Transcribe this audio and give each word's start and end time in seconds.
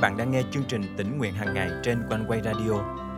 bạn 0.00 0.16
đang 0.16 0.30
nghe 0.30 0.42
chương 0.50 0.64
trình 0.68 0.82
tỉnh 0.96 1.18
nguyện 1.18 1.34
hàng 1.34 1.54
ngày 1.54 1.70
trên 1.82 2.02
quanh 2.10 2.24
quay 2.28 2.40
radio 2.44 2.72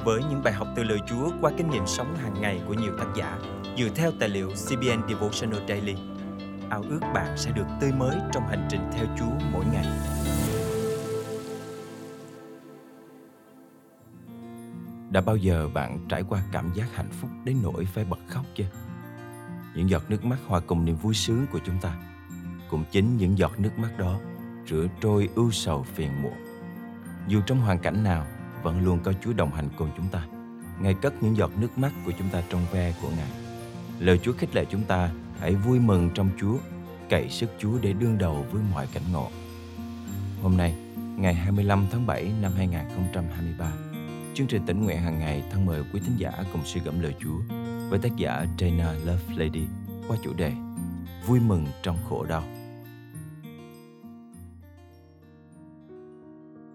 với 0.04 0.20
những 0.30 0.42
bài 0.42 0.52
học 0.52 0.68
từ 0.76 0.82
lời 0.82 0.98
Chúa 1.08 1.30
qua 1.40 1.50
kinh 1.56 1.70
nghiệm 1.70 1.86
sống 1.86 2.16
hàng 2.16 2.40
ngày 2.40 2.60
của 2.66 2.74
nhiều 2.74 2.92
tác 2.98 3.06
giả 3.16 3.38
dựa 3.78 3.88
theo 3.94 4.12
tài 4.20 4.28
liệu 4.28 4.48
CBN 4.48 5.08
Devotional 5.08 5.60
Daily. 5.68 5.94
Ao 6.70 6.82
ước 6.82 7.00
bạn 7.14 7.36
sẽ 7.36 7.50
được 7.50 7.66
tươi 7.80 7.92
mới 7.92 8.16
trong 8.32 8.46
hành 8.48 8.68
trình 8.70 8.80
theo 8.92 9.06
Chúa 9.18 9.46
mỗi 9.52 9.64
ngày. 9.72 9.86
Đã 15.10 15.20
bao 15.20 15.36
giờ 15.36 15.68
bạn 15.74 15.98
trải 16.08 16.22
qua 16.28 16.42
cảm 16.52 16.72
giác 16.74 16.86
hạnh 16.94 17.10
phúc 17.20 17.30
đến 17.44 17.56
nỗi 17.62 17.84
phải 17.84 18.04
bật 18.04 18.20
khóc 18.28 18.44
chưa? 18.54 18.70
Những 19.74 19.90
giọt 19.90 20.02
nước 20.08 20.24
mắt 20.24 20.38
hòa 20.46 20.60
cùng 20.60 20.84
niềm 20.84 20.96
vui 20.96 21.14
sướng 21.14 21.46
của 21.52 21.58
chúng 21.66 21.80
ta. 21.80 21.96
Cũng 22.70 22.84
chính 22.90 23.16
những 23.16 23.38
giọt 23.38 23.52
nước 23.58 23.78
mắt 23.78 23.90
đó 23.98 24.18
rửa 24.66 24.86
trôi 25.00 25.28
ưu 25.34 25.50
sầu 25.50 25.82
phiền 25.82 26.22
muộn. 26.22 26.49
Dù 27.28 27.40
trong 27.46 27.60
hoàn 27.60 27.78
cảnh 27.78 28.04
nào, 28.04 28.26
vẫn 28.62 28.84
luôn 28.84 28.98
có 29.02 29.12
Chúa 29.24 29.32
đồng 29.32 29.50
hành 29.50 29.68
cùng 29.76 29.90
chúng 29.96 30.08
ta. 30.08 30.22
Ngài 30.80 30.94
cất 30.94 31.22
những 31.22 31.36
giọt 31.36 31.50
nước 31.58 31.78
mắt 31.78 31.92
của 32.04 32.12
chúng 32.18 32.28
ta 32.28 32.42
trong 32.50 32.66
ve 32.72 32.94
của 33.02 33.08
Ngài. 33.16 33.30
Lời 33.98 34.18
Chúa 34.18 34.32
khích 34.32 34.54
lệ 34.54 34.64
chúng 34.70 34.84
ta 34.84 35.10
hãy 35.40 35.54
vui 35.54 35.78
mừng 35.78 36.10
trong 36.14 36.30
Chúa, 36.40 36.56
cậy 37.10 37.28
sức 37.28 37.50
Chúa 37.58 37.78
để 37.82 37.92
đương 37.92 38.18
đầu 38.18 38.46
với 38.52 38.62
mọi 38.74 38.86
cảnh 38.92 39.02
ngộ. 39.12 39.30
Hôm 40.42 40.56
nay, 40.56 40.74
ngày 41.16 41.34
25 41.34 41.86
tháng 41.92 42.06
7 42.06 42.32
năm 42.42 42.52
2023, 42.56 43.72
chương 44.34 44.46
trình 44.46 44.66
tỉnh 44.66 44.84
nguyện 44.84 44.98
hàng 44.98 45.18
ngày 45.18 45.42
thân 45.50 45.66
mời 45.66 45.82
quý 45.92 46.00
thính 46.06 46.16
giả 46.16 46.32
cùng 46.52 46.62
suy 46.64 46.80
gẫm 46.80 47.00
lời 47.00 47.14
Chúa 47.20 47.38
với 47.88 47.98
tác 47.98 48.16
giả 48.16 48.46
Dana 48.58 48.92
Love 48.92 49.34
Lady 49.36 49.66
qua 50.08 50.16
chủ 50.24 50.32
đề 50.32 50.52
Vui 51.26 51.40
mừng 51.40 51.66
trong 51.82 51.96
khổ 52.08 52.24
đau. 52.24 52.42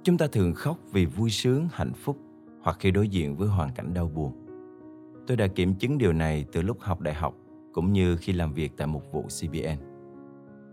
Chúng 0.05 0.17
ta 0.17 0.27
thường 0.27 0.53
khóc 0.53 0.77
vì 0.91 1.05
vui 1.05 1.29
sướng, 1.29 1.67
hạnh 1.71 1.93
phúc 1.93 2.17
hoặc 2.61 2.77
khi 2.79 2.91
đối 2.91 3.07
diện 3.07 3.35
với 3.35 3.47
hoàn 3.47 3.69
cảnh 3.75 3.93
đau 3.93 4.07
buồn. 4.07 4.33
Tôi 5.27 5.37
đã 5.37 5.47
kiểm 5.47 5.75
chứng 5.75 5.97
điều 5.97 6.13
này 6.13 6.45
từ 6.51 6.61
lúc 6.61 6.77
học 6.79 7.01
đại 7.01 7.13
học 7.13 7.33
cũng 7.73 7.93
như 7.93 8.17
khi 8.17 8.33
làm 8.33 8.53
việc 8.53 8.71
tại 8.77 8.87
một 8.87 9.01
vụ 9.11 9.21
CBN. 9.21 9.79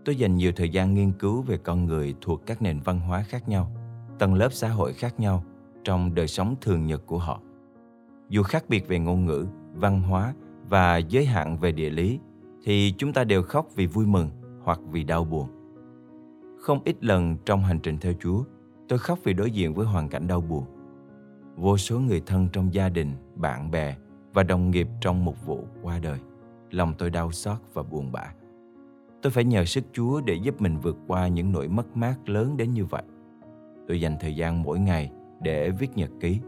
Tôi 0.05 0.15
dành 0.15 0.35
nhiều 0.35 0.51
thời 0.55 0.69
gian 0.69 0.93
nghiên 0.93 1.11
cứu 1.11 1.41
về 1.41 1.57
con 1.57 1.85
người 1.85 2.15
thuộc 2.21 2.45
các 2.45 2.61
nền 2.61 2.79
văn 2.79 2.99
hóa 2.99 3.23
khác 3.27 3.49
nhau, 3.49 3.71
tầng 4.19 4.33
lớp 4.33 4.53
xã 4.53 4.69
hội 4.69 4.93
khác 4.93 5.19
nhau 5.19 5.43
trong 5.83 6.15
đời 6.15 6.27
sống 6.27 6.55
thường 6.61 6.85
nhật 6.85 7.05
của 7.05 7.17
họ. 7.17 7.41
Dù 8.29 8.43
khác 8.43 8.65
biệt 8.69 8.87
về 8.87 8.99
ngôn 8.99 9.25
ngữ, 9.25 9.45
văn 9.73 10.01
hóa 10.01 10.33
và 10.69 10.97
giới 10.97 11.25
hạn 11.25 11.57
về 11.57 11.71
địa 11.71 11.89
lý, 11.89 12.19
thì 12.63 12.93
chúng 12.97 13.13
ta 13.13 13.23
đều 13.23 13.43
khóc 13.43 13.67
vì 13.75 13.87
vui 13.87 14.05
mừng 14.05 14.29
hoặc 14.63 14.79
vì 14.91 15.03
đau 15.03 15.23
buồn. 15.23 15.47
Không 16.59 16.79
ít 16.85 17.03
lần 17.03 17.37
trong 17.45 17.63
hành 17.63 17.79
trình 17.79 17.97
theo 17.97 18.13
Chúa, 18.19 18.43
Tôi 18.87 18.99
khóc 18.99 19.19
vì 19.23 19.33
đối 19.33 19.51
diện 19.51 19.73
với 19.73 19.85
hoàn 19.85 20.09
cảnh 20.09 20.27
đau 20.27 20.41
buồn. 20.41 20.63
Vô 21.55 21.77
số 21.77 21.99
người 21.99 22.21
thân 22.25 22.47
trong 22.53 22.73
gia 22.73 22.89
đình, 22.89 23.11
bạn 23.35 23.71
bè 23.71 23.95
và 24.33 24.43
đồng 24.43 24.71
nghiệp 24.71 24.87
trong 25.01 25.25
một 25.25 25.45
vụ 25.45 25.67
qua 25.81 25.99
đời. 25.99 26.19
Lòng 26.71 26.93
tôi 26.97 27.09
đau 27.09 27.31
xót 27.31 27.57
và 27.73 27.83
buồn 27.83 28.11
bã. 28.11 28.33
Tôi 29.21 29.31
phải 29.31 29.43
nhờ 29.43 29.65
sức 29.65 29.83
Chúa 29.93 30.21
để 30.21 30.33
giúp 30.33 30.61
mình 30.61 30.77
vượt 30.77 30.97
qua 31.07 31.27
những 31.27 31.51
nỗi 31.51 31.67
mất 31.67 31.97
mát 31.97 32.29
lớn 32.29 32.57
đến 32.57 32.73
như 32.73 32.85
vậy. 32.85 33.03
Tôi 33.87 34.01
dành 34.01 34.17
thời 34.19 34.35
gian 34.35 34.63
mỗi 34.63 34.79
ngày 34.79 35.11
để 35.41 35.69
viết 35.69 35.97
nhật 35.97 36.09
ký. 36.19 36.39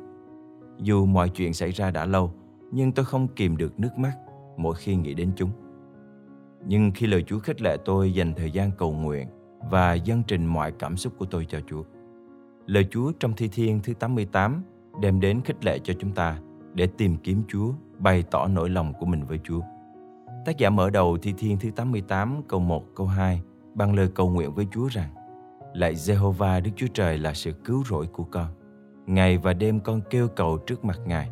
Dù 0.79 1.05
mọi 1.05 1.29
chuyện 1.29 1.53
xảy 1.53 1.71
ra 1.71 1.91
đã 1.91 2.05
lâu, 2.05 2.33
nhưng 2.71 2.91
tôi 2.91 3.05
không 3.05 3.27
kìm 3.27 3.57
được 3.57 3.79
nước 3.79 3.97
mắt 3.97 4.17
mỗi 4.57 4.75
khi 4.75 4.95
nghĩ 4.95 5.13
đến 5.13 5.31
chúng. 5.35 5.49
Nhưng 6.67 6.91
khi 6.91 7.07
lời 7.07 7.23
Chúa 7.27 7.39
khích 7.39 7.61
lệ 7.61 7.77
tôi 7.85 8.13
dành 8.13 8.33
thời 8.33 8.51
gian 8.51 8.71
cầu 8.77 8.91
nguyện 8.91 9.27
và 9.71 9.93
dâng 9.93 10.23
trình 10.27 10.45
mọi 10.45 10.71
cảm 10.71 10.97
xúc 10.97 11.13
của 11.17 11.25
tôi 11.25 11.45
cho 11.49 11.59
Chúa, 11.67 11.83
Lời 12.65 12.87
Chúa 12.91 13.11
trong 13.19 13.33
Thi 13.33 13.47
Thiên 13.47 13.79
thứ 13.83 13.93
88 13.93 14.63
đem 15.01 15.19
đến 15.19 15.41
khích 15.41 15.65
lệ 15.65 15.79
cho 15.79 15.93
chúng 15.99 16.11
ta 16.11 16.39
để 16.73 16.87
tìm 16.97 17.17
kiếm 17.17 17.43
Chúa, 17.47 17.71
bày 17.99 18.23
tỏ 18.31 18.47
nỗi 18.47 18.69
lòng 18.69 18.93
của 18.99 19.05
mình 19.05 19.25
với 19.25 19.39
Chúa. 19.43 19.59
Tác 20.45 20.57
giả 20.57 20.69
mở 20.69 20.89
đầu 20.89 21.17
Thi 21.17 21.33
Thiên 21.37 21.57
thứ 21.59 21.71
88 21.71 22.41
câu 22.47 22.59
1 22.59 22.83
câu 22.95 23.07
2 23.07 23.41
bằng 23.73 23.95
lời 23.95 24.09
cầu 24.15 24.29
nguyện 24.29 24.53
với 24.53 24.67
Chúa 24.71 24.87
rằng 24.87 25.09
Lạy 25.73 25.93
Jehovah 25.93 26.63
Đức 26.63 26.71
Chúa 26.75 26.87
Trời 26.93 27.17
là 27.17 27.33
sự 27.33 27.51
cứu 27.51 27.83
rỗi 27.89 28.07
của 28.07 28.23
con. 28.23 28.47
Ngày 29.05 29.37
và 29.37 29.53
đêm 29.53 29.79
con 29.79 30.01
kêu 30.09 30.27
cầu 30.27 30.57
trước 30.57 30.85
mặt 30.85 30.99
Ngài. 31.05 31.29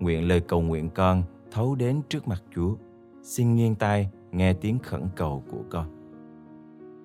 Nguyện 0.00 0.28
lời 0.28 0.40
cầu 0.40 0.60
nguyện 0.60 0.90
con 0.90 1.22
thấu 1.50 1.74
đến 1.74 2.00
trước 2.08 2.28
mặt 2.28 2.42
Chúa. 2.54 2.74
Xin 3.22 3.54
nghiêng 3.54 3.74
tai 3.74 4.10
nghe 4.32 4.52
tiếng 4.52 4.78
khẩn 4.78 5.02
cầu 5.16 5.44
của 5.50 5.62
con. 5.70 5.86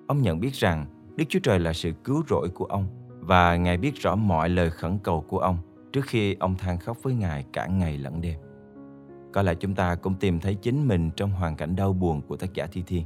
Ông 0.06 0.22
nhận 0.22 0.40
biết 0.40 0.54
rằng 0.54 0.86
Đức 1.16 1.24
Chúa 1.28 1.40
Trời 1.42 1.58
là 1.58 1.72
sự 1.72 1.92
cứu 2.04 2.22
rỗi 2.28 2.48
của 2.48 2.64
ông 2.64 2.86
và 3.30 3.56
Ngài 3.56 3.76
biết 3.76 3.96
rõ 3.96 4.16
mọi 4.16 4.48
lời 4.48 4.70
khẩn 4.70 4.98
cầu 4.98 5.24
của 5.28 5.38
ông 5.38 5.58
trước 5.92 6.04
khi 6.04 6.34
ông 6.34 6.54
than 6.56 6.78
khóc 6.78 6.96
với 7.02 7.14
Ngài 7.14 7.44
cả 7.52 7.66
ngày 7.66 7.98
lẫn 7.98 8.20
đêm. 8.20 8.38
Có 9.32 9.42
lẽ 9.42 9.54
chúng 9.54 9.74
ta 9.74 9.94
cũng 9.94 10.14
tìm 10.14 10.40
thấy 10.40 10.54
chính 10.54 10.88
mình 10.88 11.10
trong 11.16 11.30
hoàn 11.30 11.56
cảnh 11.56 11.76
đau 11.76 11.92
buồn 11.92 12.22
của 12.28 12.36
tác 12.36 12.54
giả 12.54 12.66
Thi 12.72 12.82
Thiên. 12.86 13.04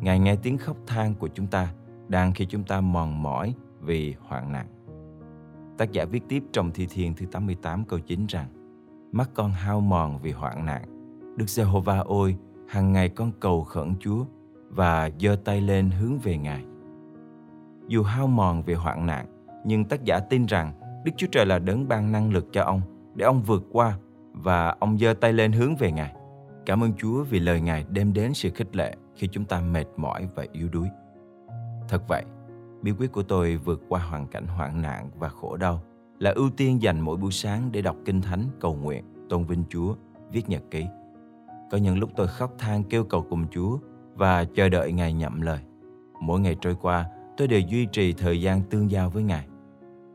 Ngài 0.00 0.18
nghe 0.18 0.36
tiếng 0.36 0.58
khóc 0.58 0.76
than 0.86 1.14
của 1.14 1.28
chúng 1.28 1.46
ta 1.46 1.72
đang 2.08 2.32
khi 2.32 2.46
chúng 2.46 2.64
ta 2.64 2.80
mòn 2.80 3.22
mỏi 3.22 3.54
vì 3.80 4.14
hoạn 4.20 4.52
nạn. 4.52 4.66
Tác 5.78 5.92
giả 5.92 6.04
viết 6.04 6.22
tiếp 6.28 6.42
trong 6.52 6.70
Thi 6.70 6.86
Thiên 6.90 7.14
thứ 7.14 7.26
88 7.26 7.84
câu 7.84 7.98
9 7.98 8.26
rằng 8.26 8.46
Mắt 9.12 9.30
con 9.34 9.52
hao 9.52 9.80
mòn 9.80 10.18
vì 10.22 10.32
hoạn 10.32 10.66
nạn. 10.66 10.82
Đức 11.36 11.48
Giê-hô-va 11.48 11.98
ôi, 11.98 12.36
hàng 12.68 12.92
ngày 12.92 13.08
con 13.08 13.32
cầu 13.40 13.64
khẩn 13.64 13.94
Chúa 14.00 14.24
và 14.68 15.10
giơ 15.20 15.36
tay 15.44 15.60
lên 15.60 15.90
hướng 15.90 16.18
về 16.18 16.38
Ngài. 16.38 16.64
Dù 17.88 18.02
hao 18.02 18.26
mòn 18.26 18.62
vì 18.62 18.74
hoạn 18.74 19.06
nạn, 19.06 19.26
nhưng 19.64 19.84
tác 19.84 20.04
giả 20.04 20.20
tin 20.20 20.46
rằng 20.46 20.72
Đức 21.04 21.12
Chúa 21.16 21.26
Trời 21.32 21.46
là 21.46 21.58
đấng 21.58 21.88
ban 21.88 22.12
năng 22.12 22.32
lực 22.32 22.46
cho 22.52 22.62
ông 22.62 22.80
để 23.14 23.24
ông 23.24 23.42
vượt 23.42 23.64
qua 23.72 23.98
và 24.32 24.76
ông 24.80 24.98
giơ 24.98 25.14
tay 25.14 25.32
lên 25.32 25.52
hướng 25.52 25.76
về 25.76 25.92
Ngài. 25.92 26.14
Cảm 26.66 26.82
ơn 26.82 26.92
Chúa 26.92 27.24
vì 27.24 27.38
lời 27.38 27.60
Ngài 27.60 27.84
đem 27.88 28.12
đến 28.12 28.34
sự 28.34 28.50
khích 28.50 28.76
lệ 28.76 28.96
khi 29.14 29.28
chúng 29.32 29.44
ta 29.44 29.60
mệt 29.60 29.86
mỏi 29.96 30.28
và 30.34 30.46
yếu 30.52 30.68
đuối. 30.68 30.88
Thật 31.88 32.08
vậy, 32.08 32.24
bí 32.82 32.92
quyết 32.92 33.12
của 33.12 33.22
tôi 33.22 33.56
vượt 33.56 33.82
qua 33.88 34.00
hoàn 34.00 34.26
cảnh 34.26 34.46
hoạn 34.46 34.82
nạn 34.82 35.10
và 35.18 35.28
khổ 35.28 35.56
đau 35.56 35.82
là 36.18 36.30
ưu 36.30 36.50
tiên 36.50 36.82
dành 36.82 37.00
mỗi 37.00 37.16
buổi 37.16 37.32
sáng 37.32 37.72
để 37.72 37.82
đọc 37.82 37.96
kinh 38.04 38.22
thánh, 38.22 38.44
cầu 38.60 38.74
nguyện, 38.74 39.04
tôn 39.28 39.44
vinh 39.44 39.64
Chúa, 39.68 39.94
viết 40.32 40.48
nhật 40.48 40.62
ký. 40.70 40.86
Có 41.70 41.78
những 41.78 41.98
lúc 41.98 42.10
tôi 42.16 42.26
khóc 42.26 42.54
than 42.58 42.84
kêu 42.84 43.04
cầu 43.04 43.26
cùng 43.30 43.46
Chúa 43.50 43.78
và 44.14 44.44
chờ 44.44 44.68
đợi 44.68 44.92
Ngài 44.92 45.12
nhậm 45.12 45.40
lời. 45.40 45.58
Mỗi 46.20 46.40
ngày 46.40 46.56
trôi 46.60 46.74
qua, 46.74 47.06
tôi 47.36 47.48
đều 47.48 47.60
duy 47.60 47.86
trì 47.86 48.12
thời 48.12 48.40
gian 48.40 48.62
tương 48.62 48.90
giao 48.90 49.10
với 49.10 49.22
Ngài. 49.22 49.46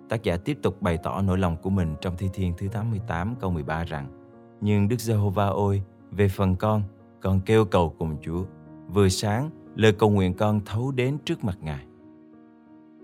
Tác 0.10 0.24
giả 0.24 0.38
tiếp 0.38 0.58
tục 0.62 0.82
bày 0.82 0.98
tỏ 1.04 1.22
nỗi 1.22 1.38
lòng 1.38 1.58
của 1.62 1.70
mình 1.70 1.96
trong 2.02 2.18
Thi 2.18 2.30
Thiên 2.34 2.54
thứ 2.58 2.68
88 2.68 3.36
câu 3.40 3.52
13 3.52 3.84
rằng 3.84 4.08
Nhưng 4.62 4.88
Đức 4.88 5.00
Giê-hô-va 5.00 5.48
ôi, 5.48 5.84
về 6.12 6.28
phần 6.28 6.56
con, 6.56 6.84
con 7.22 7.42
kêu 7.42 7.66
cầu 7.66 7.96
cùng 8.00 8.18
Chúa. 8.22 8.44
Vừa 8.88 9.10
sáng, 9.10 9.50
lời 9.76 9.92
cầu 9.92 10.10
nguyện 10.10 10.34
con 10.34 10.62
thấu 10.66 10.92
đến 10.92 11.18
trước 11.26 11.44
mặt 11.44 11.58
Ngài. 11.62 11.86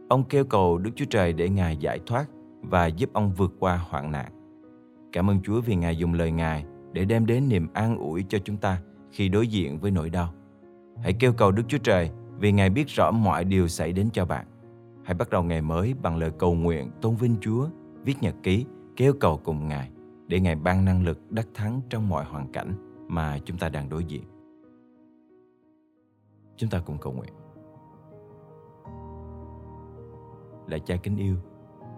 Ông 0.09 0.23
kêu 0.23 0.45
cầu 0.45 0.77
Đức 0.77 0.91
Chúa 0.95 1.05
Trời 1.09 1.33
để 1.33 1.49
Ngài 1.49 1.77
giải 1.77 1.99
thoát 2.05 2.25
và 2.61 2.87
giúp 2.87 3.09
ông 3.13 3.31
vượt 3.31 3.53
qua 3.59 3.77
hoạn 3.89 4.11
nạn. 4.11 4.31
Cảm 5.11 5.29
ơn 5.29 5.41
Chúa 5.43 5.61
vì 5.61 5.75
Ngài 5.75 5.97
dùng 5.97 6.13
lời 6.13 6.31
Ngài 6.31 6.65
để 6.93 7.05
đem 7.05 7.25
đến 7.25 7.49
niềm 7.49 7.67
an 7.73 7.97
ủi 7.97 8.25
cho 8.29 8.37
chúng 8.43 8.57
ta 8.57 8.81
khi 9.11 9.29
đối 9.29 9.47
diện 9.47 9.79
với 9.79 9.91
nỗi 9.91 10.09
đau. 10.09 10.33
Hãy 11.01 11.13
kêu 11.13 11.33
cầu 11.33 11.51
Đức 11.51 11.63
Chúa 11.67 11.77
Trời 11.77 12.11
vì 12.39 12.51
Ngài 12.51 12.69
biết 12.69 12.87
rõ 12.87 13.11
mọi 13.11 13.43
điều 13.43 13.67
xảy 13.67 13.93
đến 13.93 14.09
cho 14.13 14.25
bạn. 14.25 14.45
Hãy 15.03 15.13
bắt 15.13 15.29
đầu 15.29 15.43
ngày 15.43 15.61
mới 15.61 15.93
bằng 16.01 16.17
lời 16.17 16.31
cầu 16.39 16.53
nguyện 16.53 16.91
tôn 17.01 17.15
vinh 17.15 17.35
Chúa, 17.41 17.67
viết 18.03 18.15
nhật 18.21 18.35
ký, 18.43 18.65
kêu 18.95 19.13
cầu 19.19 19.41
cùng 19.43 19.67
Ngài 19.67 19.91
để 20.27 20.39
Ngài 20.39 20.55
ban 20.55 20.85
năng 20.85 21.03
lực 21.03 21.31
đắc 21.31 21.47
thắng 21.53 21.81
trong 21.89 22.09
mọi 22.09 22.25
hoàn 22.25 22.51
cảnh 22.51 22.73
mà 23.07 23.39
chúng 23.45 23.57
ta 23.57 23.69
đang 23.69 23.89
đối 23.89 24.03
diện. 24.03 24.23
Chúng 26.57 26.69
ta 26.69 26.79
cùng 26.85 26.97
cầu 26.97 27.13
nguyện. 27.13 27.33
Là 30.67 30.77
cha 30.77 30.95
kính 31.03 31.17
yêu, 31.17 31.35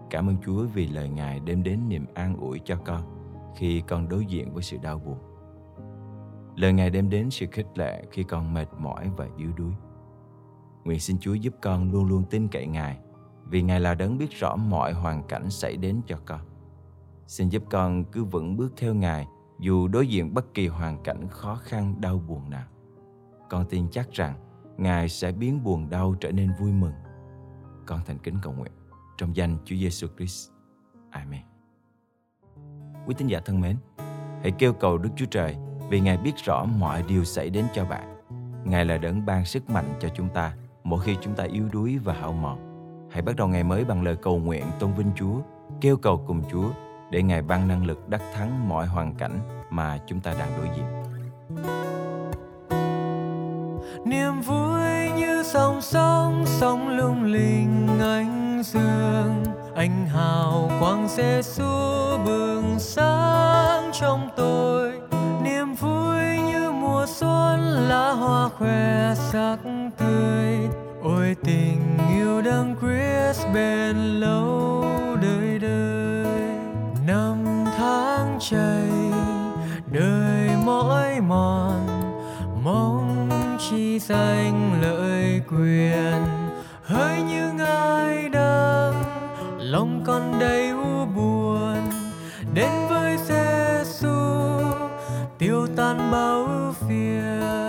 cảm 0.09 0.29
ơn 0.29 0.35
Chúa 0.45 0.65
vì 0.73 0.87
lời 0.87 1.09
Ngài 1.09 1.39
đem 1.39 1.63
đến 1.63 1.79
niềm 1.89 2.05
an 2.13 2.37
ủi 2.37 2.59
cho 2.65 2.77
con 2.85 3.01
khi 3.55 3.83
con 3.87 4.09
đối 4.09 4.25
diện 4.25 4.53
với 4.53 4.63
sự 4.63 4.77
đau 4.83 4.99
buồn. 4.99 5.17
Lời 6.55 6.73
Ngài 6.73 6.89
đem 6.89 7.09
đến 7.09 7.29
sự 7.29 7.45
khích 7.51 7.77
lệ 7.77 8.03
khi 8.11 8.23
con 8.23 8.53
mệt 8.53 8.67
mỏi 8.77 9.09
và 9.17 9.27
yếu 9.37 9.51
đuối. 9.57 9.71
Nguyện 10.85 10.99
xin 10.99 11.17
Chúa 11.19 11.33
giúp 11.33 11.53
con 11.61 11.91
luôn 11.91 12.05
luôn 12.05 12.23
tin 12.29 12.47
cậy 12.47 12.67
Ngài, 12.67 12.97
vì 13.45 13.61
Ngài 13.61 13.79
là 13.79 13.95
đấng 13.95 14.17
biết 14.17 14.31
rõ 14.31 14.55
mọi 14.55 14.93
hoàn 14.93 15.23
cảnh 15.23 15.49
xảy 15.49 15.77
đến 15.77 16.01
cho 16.07 16.17
con. 16.25 16.39
Xin 17.27 17.49
giúp 17.49 17.63
con 17.69 18.03
cứ 18.03 18.23
vững 18.23 18.57
bước 18.57 18.73
theo 18.77 18.93
Ngài 18.93 19.27
dù 19.59 19.87
đối 19.87 20.07
diện 20.07 20.33
bất 20.33 20.53
kỳ 20.53 20.67
hoàn 20.67 21.03
cảnh 21.03 21.27
khó 21.29 21.55
khăn 21.55 22.01
đau 22.01 22.21
buồn 22.27 22.49
nào. 22.49 22.67
Con 23.49 23.65
tin 23.69 23.87
chắc 23.91 24.11
rằng 24.11 24.35
Ngài 24.77 25.09
sẽ 25.09 25.31
biến 25.31 25.63
buồn 25.63 25.89
đau 25.89 26.15
trở 26.19 26.31
nên 26.31 26.51
vui 26.59 26.71
mừng. 26.71 26.93
Con 27.85 27.99
thành 28.05 28.17
kính 28.17 28.35
cầu 28.41 28.53
nguyện 28.53 28.71
trong 29.17 29.35
danh 29.35 29.57
Chúa 29.65 29.75
Giêsu 29.75 30.07
Christ. 30.17 30.49
Amen. 31.09 31.41
Quý 33.05 33.15
tín 33.17 33.27
giả 33.27 33.39
thân 33.45 33.61
mến, 33.61 33.77
hãy 34.41 34.51
kêu 34.51 34.73
cầu 34.73 34.97
Đức 34.97 35.09
Chúa 35.15 35.25
Trời 35.25 35.55
vì 35.89 35.99
Ngài 35.99 36.17
biết 36.17 36.33
rõ 36.45 36.65
mọi 36.65 37.03
điều 37.07 37.23
xảy 37.23 37.49
đến 37.49 37.65
cho 37.73 37.85
bạn. 37.85 38.15
Ngài 38.65 38.85
là 38.85 38.97
đấng 38.97 39.25
ban 39.25 39.45
sức 39.45 39.69
mạnh 39.69 39.93
cho 39.99 40.09
chúng 40.15 40.29
ta 40.29 40.55
mỗi 40.85 40.99
khi 40.99 41.17
chúng 41.21 41.35
ta 41.35 41.43
yếu 41.43 41.69
đuối 41.71 41.97
và 41.97 42.13
hao 42.13 42.33
mòn. 42.33 42.57
Hãy 43.11 43.21
bắt 43.21 43.35
đầu 43.35 43.47
ngày 43.47 43.63
mới 43.63 43.85
bằng 43.85 44.03
lời 44.03 44.15
cầu 44.15 44.37
nguyện 44.37 44.63
tôn 44.79 44.93
vinh 44.93 45.11
Chúa, 45.15 45.35
kêu 45.81 45.97
cầu 45.97 46.23
cùng 46.27 46.43
Chúa 46.51 46.69
để 47.11 47.23
Ngài 47.23 47.41
ban 47.41 47.67
năng 47.67 47.85
lực 47.85 48.09
đắc 48.09 48.21
thắng 48.35 48.69
mọi 48.69 48.85
hoàn 48.85 49.15
cảnh 49.15 49.39
mà 49.69 49.99
chúng 50.07 50.19
ta 50.19 50.33
đang 50.39 50.49
đối 50.57 50.67
diện. 50.75 50.85
Niềm 54.05 54.41
vui 54.41 55.11
như 55.17 55.43
sóng 55.43 55.81
sóng 55.81 56.43
sóng 56.45 56.89
lung 56.89 57.23
linh 57.23 57.87
ánh 57.99 58.61
dương 58.63 59.43
anh 59.75 60.05
hào 60.05 60.69
quang 60.79 61.07
giê 61.07 61.41
xu 61.41 61.63
bừng 62.25 62.79
sáng 62.79 63.91
trong 63.93 64.29
tôi 64.37 64.99
niềm 65.43 65.73
vui 65.73 66.39
như 66.47 66.71
mùa 66.71 67.05
xuân 67.07 67.59
lá 67.61 68.11
hoa 68.11 68.49
khoe 68.49 69.13
sắc 69.15 69.57
tươi 70.05 70.69
ôi 71.03 71.35
tình 71.43 71.97
yêu 72.09 72.41
đang 72.41 72.75
Christ 72.81 73.47
bền 73.53 73.95
lâu 73.97 74.85
đời 75.21 75.59
đời. 75.59 76.25
Năm 77.07 77.65
tháng 77.77 78.37
chảy, 78.39 78.89
đời 79.91 80.49
mỏi 80.65 81.21
mòn, 81.21 81.87
mong 82.63 83.29
chi 83.59 83.99
danh 83.99 84.81
lợi 84.81 85.41
quyền. 85.49 86.25
Hỡi 86.83 87.21
những 87.21 87.57
ai 87.57 88.29
đang, 88.29 89.03
lòng 89.59 90.03
con 90.05 90.39
đầy 90.39 90.69
u 90.69 91.05
buồn. 91.15 91.77
Đến 92.53 92.71
với 92.89 93.17
Giêsu 93.17 94.09
tiêu 95.37 95.67
tan 95.75 96.11
bao 96.11 96.47
phiền. 96.73 97.64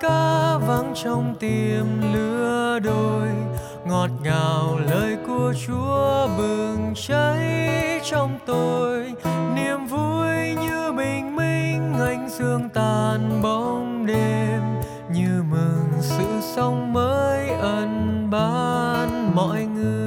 Ca 0.00 0.58
vang 0.58 0.94
trong 1.04 1.34
tim 1.40 2.12
lứa 2.12 2.78
đôi. 2.84 3.28
Ngọt 3.86 4.10
ngào 4.22 4.78
lời 4.90 5.16
của 5.26 5.54
Chúa 5.66 6.28
bừng 6.38 6.94
cháy 7.08 8.00
trong 8.04 8.38
tôi. 8.46 9.12
Niềm 9.54 9.86
vui 9.86 10.54
như 10.54 10.92
bình 10.92 11.36
minh, 11.36 11.94
ánh 12.00 12.28
dương 12.38 12.68
tàn 12.74 13.42
bóng 13.42 14.06
đêm. 14.06 14.60
Như 15.12 15.42
mừng 15.50 15.88
sự 16.00 16.40
sống 16.40 16.92
mới 16.92 17.48
ân 17.48 18.28
ban 18.30 19.34
mọi 19.34 19.64
người. 19.64 20.05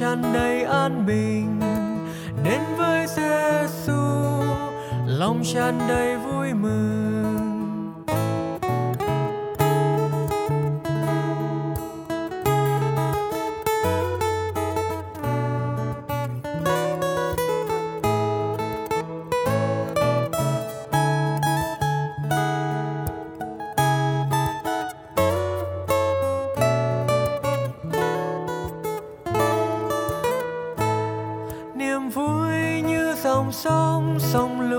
Tràn 0.00 0.22
đầy 0.32 0.62
an 0.64 1.06
bình. 1.06 1.60
Đến 2.44 2.60
với 2.78 3.06
Giêsu 3.06 3.92
lòng 5.06 5.42
tràn 5.54 5.78
đầy 5.88 6.16
vui 6.16 6.54
mừng. 6.54 7.13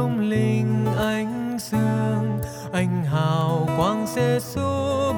Lung 0.06 0.30
linh 0.30 0.86
ánh 0.98 1.58
dương 1.60 2.40
anh 2.74 3.04
hào 3.04 3.68
quang 3.78 4.06
Giêsu 4.08 4.62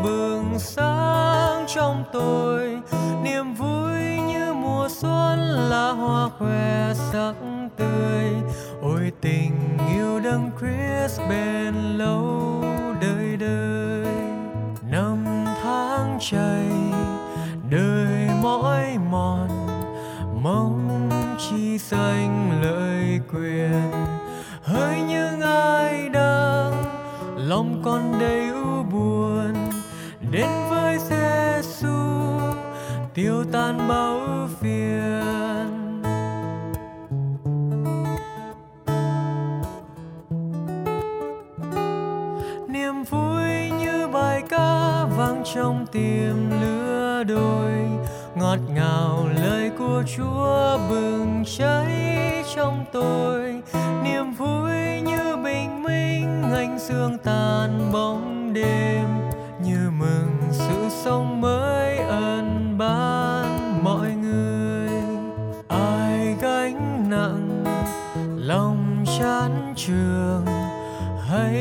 bừng 0.03 0.59
sáng 0.59 1.65
trong 1.75 2.03
tôi. 2.13 2.79
Niềm 3.23 3.53
vui 3.53 4.01
như 4.27 4.53
mùa 4.53 4.87
xuân 4.89 5.39
là 5.69 5.91
hoa 5.91 6.29
khoe 6.39 6.93
sắc 6.93 7.33
tươi. 7.77 8.25
Ôi 8.81 9.11
tình 9.21 9.77
yêu 9.93 10.19
đấng 10.19 10.51
Christ 10.59 11.21
bền 11.29 11.73
lâu 11.97 12.63
đời 13.01 13.37
đời. 13.39 14.13
Năm 14.91 15.25
tháng 15.63 16.17
chảy, 16.21 16.69
đời 17.69 18.29
mỏi 18.41 18.97
mòn, 19.11 19.49
mong 20.43 21.09
chi 21.39 21.77
danh 21.77 22.61
lợi 22.61 23.19
quyền 23.33 24.16
lòng 27.47 27.81
con 27.85 28.19
đầy 28.19 28.49
ưu 28.49 28.83
buồn, 28.83 29.53
đến 30.31 30.47
với 30.69 30.97
Giêsu 30.97 31.87
tiêu 33.13 33.43
tan 33.51 33.87
bao 33.87 34.19
ưu 34.19 34.47
phiền. 34.59 36.01
Niềm 42.67 43.03
vui 43.09 43.71
như 43.79 44.07
bài 44.13 44.43
ca 44.49 45.05
vang 45.17 45.43
trong 45.55 45.85
tim 45.91 46.49
lứa 46.61 47.23
đôi, 47.23 47.71
ngọt 48.35 48.59
ngào 48.75 49.27
lời 49.41 49.71
của 49.77 50.03
Chúa 50.17 50.77
bừng 50.89 51.43
cháy 51.57 52.43
trong 52.55 52.85
tôi. 52.91 53.61
Niềm 54.03 54.33
vui 54.33 54.86
sương 56.87 57.17
tan 57.23 57.91
bóng 57.93 58.53
đêm, 58.53 59.05
như 59.63 59.91
mừng 59.99 60.37
sự 60.51 60.89
sống 60.89 61.41
mới 61.41 61.97
ân 61.97 62.75
ban 62.77 63.83
mọi 63.83 64.11
người. 64.11 64.89
Ai 65.67 66.35
gánh 66.41 67.09
nặng 67.09 67.63
lòng 68.35 69.05
chán 69.19 69.73
trường, 69.75 70.45
hãy 71.29 71.53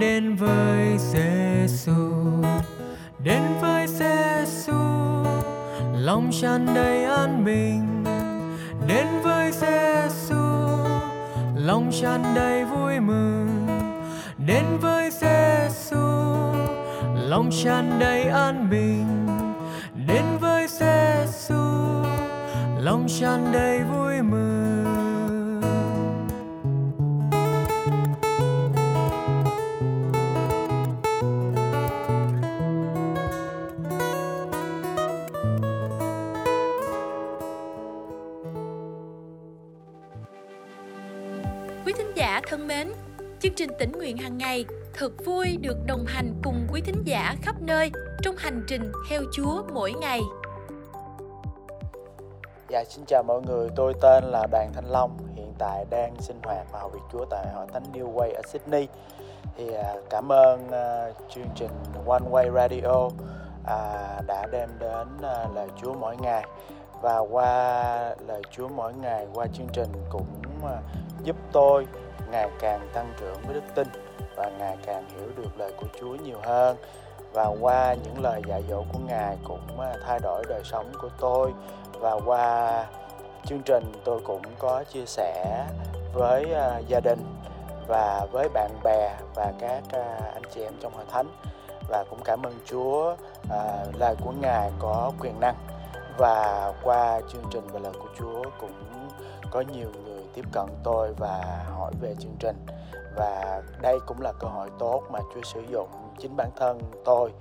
đến 0.00 0.36
với 0.36 0.98
Giêsu 0.98 2.12
đến 3.24 3.42
với 3.60 3.86
Giêsu 3.86 4.72
lòng 5.94 6.30
tràn 6.42 6.66
đầy 6.74 7.04
an 7.04 7.44
bình. 7.44 8.04
Đến 8.86 9.06
với 9.22 9.52
Giêsu 9.52 10.42
lòng 11.56 11.90
tràn 12.02 12.22
đầy 12.34 12.64
vui 12.64 13.00
mừng 13.00 13.49
đến 14.46 14.64
với 14.80 15.10
Giêsu 15.10 15.96
lòng 17.14 17.50
tràn 17.64 17.98
đầy 18.00 18.22
an 18.22 18.70
bình. 18.70 19.26
Đến 20.06 20.24
với 20.40 20.66
Giêsu 20.68 21.54
lòng 22.78 23.06
tràn 23.20 23.52
đầy 23.52 23.80
vui 23.82 24.22
mừng. 24.22 24.60
Quý 41.86 41.92
thính 41.98 42.12
giả 42.14 42.40
thân 42.48 42.66
mến, 42.66 42.92
chương 43.42 43.54
trình 43.54 43.70
tỉnh 43.78 43.92
nguyện 43.92 44.16
hàng 44.16 44.38
ngày 44.38 44.64
thật 44.94 45.12
vui 45.24 45.56
được 45.60 45.76
đồng 45.86 46.04
hành 46.06 46.34
cùng 46.44 46.66
quý 46.72 46.80
thính 46.80 47.02
giả 47.04 47.36
khắp 47.42 47.54
nơi 47.60 47.90
trong 48.22 48.36
hành 48.38 48.64
trình 48.68 48.92
theo 49.10 49.22
Chúa 49.32 49.62
mỗi 49.72 49.92
ngày. 49.92 50.20
Dạ, 52.68 52.84
xin 52.88 53.04
chào 53.06 53.22
mọi 53.22 53.42
người, 53.42 53.68
tôi 53.76 53.94
tên 54.00 54.24
là 54.24 54.46
Đoàn 54.50 54.70
Thanh 54.74 54.84
Long, 54.90 55.18
hiện 55.34 55.54
tại 55.58 55.84
đang 55.90 56.14
sinh 56.20 56.40
hoạt 56.42 56.66
và 56.72 56.80
học 56.80 56.92
việc 56.92 57.00
Chúa 57.12 57.24
tại 57.30 57.46
Hội 57.54 57.66
Thánh 57.72 57.82
New 57.92 58.14
Way 58.14 58.34
ở 58.34 58.42
Sydney. 58.48 58.88
Thì 59.56 59.72
à, 59.72 59.94
cảm 60.10 60.32
ơn 60.32 60.70
à, 60.70 61.10
chương 61.34 61.48
trình 61.54 61.70
One 62.06 62.24
Way 62.30 62.52
Radio 62.54 63.08
à, 63.66 64.20
đã 64.26 64.46
đem 64.52 64.68
đến 64.78 65.08
à, 65.22 65.46
lời 65.54 65.68
Chúa 65.82 65.94
mỗi 65.94 66.16
ngày 66.16 66.44
và 67.02 67.18
qua 67.18 68.14
lời 68.26 68.42
Chúa 68.50 68.68
mỗi 68.68 68.94
ngày 68.94 69.26
qua 69.34 69.46
chương 69.52 69.68
trình 69.72 69.92
cũng 70.10 70.26
à, 70.64 70.82
giúp 71.22 71.36
tôi 71.52 71.86
ngày 72.30 72.48
càng 72.60 72.88
tăng 72.92 73.12
trưởng 73.20 73.36
với 73.44 73.54
đức 73.54 73.64
tin 73.74 73.88
và 74.36 74.50
ngày 74.58 74.76
càng 74.86 75.08
hiểu 75.08 75.28
được 75.36 75.50
lời 75.58 75.72
của 75.80 75.86
Chúa 76.00 76.14
nhiều 76.14 76.38
hơn. 76.42 76.76
Và 77.32 77.46
qua 77.60 77.94
những 77.94 78.22
lời 78.22 78.42
dạy 78.46 78.62
dỗ 78.68 78.84
của 78.92 78.98
Ngài 79.06 79.36
cũng 79.44 79.80
à, 79.80 79.94
thay 80.06 80.18
đổi 80.22 80.44
đời 80.48 80.62
sống 80.64 80.92
của 81.02 81.08
tôi. 81.20 81.52
Và 81.92 82.12
qua 82.24 82.86
chương 83.46 83.62
trình 83.62 83.92
tôi 84.04 84.20
cũng 84.24 84.42
có 84.58 84.84
chia 84.84 85.04
sẻ 85.06 85.64
với 86.12 86.52
à, 86.54 86.78
gia 86.78 87.00
đình 87.00 87.24
và 87.88 88.26
với 88.32 88.48
bạn 88.48 88.70
bè 88.84 89.16
và 89.34 89.52
các 89.60 89.82
à, 89.92 90.18
anh 90.34 90.42
chị 90.54 90.62
em 90.62 90.72
trong 90.80 90.94
hội 90.94 91.04
thánh. 91.12 91.26
Và 91.88 92.04
cũng 92.10 92.20
cảm 92.24 92.42
ơn 92.42 92.54
Chúa 92.66 93.16
à, 93.50 93.84
lời 93.98 94.14
của 94.24 94.32
Ngài 94.40 94.70
có 94.78 95.12
quyền 95.20 95.40
năng. 95.40 95.54
Và 96.18 96.72
qua 96.82 97.20
chương 97.32 97.44
trình 97.50 97.66
và 97.72 97.80
lời 97.80 97.92
của 97.98 98.08
Chúa 98.18 98.42
cũng 98.60 98.72
có 99.50 99.60
nhiều 99.72 99.88
người 100.04 100.09
tiếp 100.34 100.44
cận 100.52 100.66
tôi 100.82 101.14
và 101.18 101.64
hỏi 101.76 101.92
về 102.00 102.14
chương 102.18 102.36
trình 102.38 102.66
và 103.16 103.62
đây 103.82 103.98
cũng 104.06 104.20
là 104.20 104.32
cơ 104.32 104.48
hội 104.48 104.70
tốt 104.78 105.02
mà 105.10 105.18
Chúa 105.34 105.42
sử 105.42 105.60
dụng 105.60 105.88
chính 106.18 106.36
bản 106.36 106.50
thân 106.56 106.80
tôi 107.04 107.32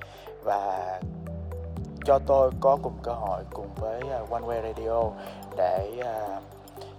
và 0.43 0.99
cho 2.05 2.19
tôi 2.27 2.51
có 2.59 2.77
cùng 2.83 2.97
cơ 3.03 3.11
hội 3.11 3.43
cùng 3.53 3.69
với 3.75 4.01
à, 4.11 4.19
One 4.29 4.41
Way 4.41 4.61
Radio 4.61 5.11
để 5.57 5.91
uh, 5.99 6.43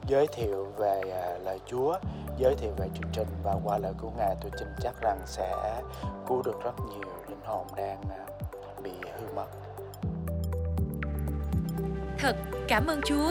giới 0.06 0.26
thiệu 0.26 0.66
về 0.76 1.00
uh, 1.00 1.44
lời 1.46 1.60
Chúa, 1.66 1.94
giới 2.38 2.54
thiệu 2.54 2.70
về 2.76 2.88
chương 2.94 3.10
trình 3.12 3.28
và 3.42 3.56
qua 3.64 3.78
lời 3.78 3.92
của 4.00 4.10
Ngài 4.16 4.36
tôi 4.40 4.50
tin 4.58 4.68
chắc 4.82 5.00
rằng 5.00 5.18
sẽ 5.26 5.82
cứu 6.28 6.42
được 6.42 6.64
rất 6.64 6.74
nhiều 6.90 7.08
linh 7.28 7.40
hồn 7.44 7.66
đang 7.76 8.00
uh, 8.00 8.82
bị 8.82 8.92
hư 9.18 9.26
mất. 9.34 9.46
Thật 12.18 12.36
cảm 12.68 12.86
ơn 12.86 13.00
Chúa. 13.04 13.30